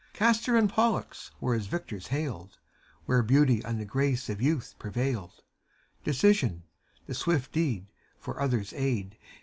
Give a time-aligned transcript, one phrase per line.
[0.13, 2.57] Castor and Pollux were as victors hailed.
[3.05, 5.43] Where ^auty and the grace of youth prevailed:
[6.03, 6.63] Decision,
[7.05, 7.85] the swift deed
[8.17, 9.15] for others' aid.